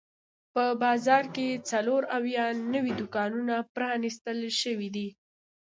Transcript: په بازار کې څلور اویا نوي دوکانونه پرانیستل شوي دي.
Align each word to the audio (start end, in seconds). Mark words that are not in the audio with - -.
په 0.53 0.63
بازار 0.83 1.23
کې 1.35 1.47
څلور 1.69 2.01
اویا 2.17 2.45
نوي 2.73 2.93
دوکانونه 2.99 3.55
پرانیستل 3.75 4.39
شوي 4.61 4.89
دي. 4.95 5.07